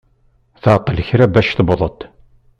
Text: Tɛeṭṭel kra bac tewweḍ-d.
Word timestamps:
Tɛeṭṭel 0.61 0.97
kra 1.07 1.25
bac 1.33 1.47
tewweḍ-d. 1.57 1.99